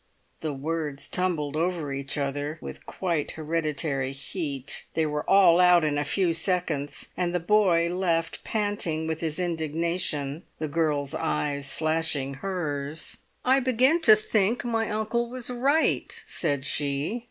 The 0.39 0.51
words 0.51 1.07
tumbled 1.07 1.55
over 1.55 1.93
each 1.93 2.17
other 2.17 2.57
with 2.59 2.87
quite 2.87 3.33
hereditary 3.33 4.13
heat. 4.13 4.87
They 4.95 5.05
were 5.05 5.29
all 5.29 5.59
out 5.59 5.83
in 5.83 5.99
a 5.99 6.03
few 6.03 6.33
seconds, 6.33 7.09
and 7.15 7.35
the 7.35 7.39
boy 7.39 7.87
left 7.87 8.43
panting 8.43 9.05
with 9.05 9.19
his 9.19 9.39
indignation, 9.39 10.41
the 10.57 10.67
girl's 10.67 11.13
eyes 11.13 11.75
flashing 11.75 12.33
hers. 12.41 13.19
"I 13.45 13.59
begin 13.59 14.01
to 14.01 14.15
think 14.15 14.65
my 14.65 14.89
uncle 14.89 15.29
was 15.29 15.51
right," 15.51 16.11
said 16.25 16.65
she. 16.65 17.19